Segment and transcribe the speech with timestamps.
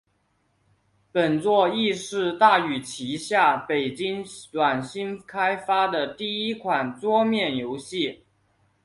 [1.11, 8.23] 本作亦是大宇旗下北京软星开发的第一款桌面游戏。